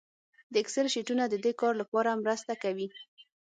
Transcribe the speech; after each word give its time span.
د 0.51 0.53
اکسل 0.63 0.85
شیټونه 0.93 1.23
د 1.27 1.35
دې 1.45 1.51
کار 1.61 1.73
لپاره 1.81 2.19
مرسته 2.23 2.53
کوي 2.63 2.87